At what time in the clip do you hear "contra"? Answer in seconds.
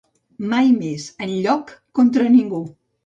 2.01-2.29